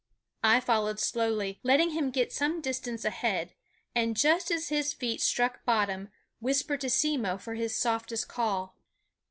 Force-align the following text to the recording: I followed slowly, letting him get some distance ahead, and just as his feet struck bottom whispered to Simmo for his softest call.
I 0.43 0.59
followed 0.61 0.99
slowly, 0.99 1.59
letting 1.61 1.91
him 1.91 2.09
get 2.09 2.33
some 2.33 2.59
distance 2.59 3.05
ahead, 3.05 3.53
and 3.93 4.17
just 4.17 4.49
as 4.49 4.69
his 4.69 4.93
feet 4.93 5.21
struck 5.21 5.63
bottom 5.63 6.09
whispered 6.39 6.81
to 6.81 6.89
Simmo 6.89 7.37
for 7.37 7.53
his 7.53 7.77
softest 7.77 8.27
call. 8.27 8.75